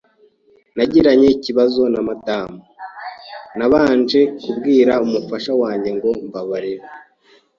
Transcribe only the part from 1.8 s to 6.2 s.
na Madame, ntabanje kubwira umufasha wanjye ngo:"